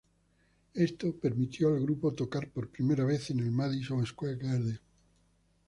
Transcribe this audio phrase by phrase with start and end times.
[0.73, 4.79] Esto permitió al grupo tocar por primera vez en el Madison Square Garden.